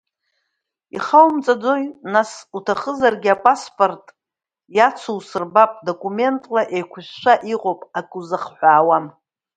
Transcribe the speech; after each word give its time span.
Ихоумҵаӡои 0.97 1.85
нас, 2.13 2.31
уҭахызаргьы 2.57 3.31
апаспорт 3.35 4.05
иацу 4.75 5.15
усырбап, 5.19 5.71
документла 5.87 6.61
еиқәышәшәа 6.75 7.33
иҟоуп, 7.53 7.81
ак 7.99 8.09
узахҳәаауам. 8.19 9.05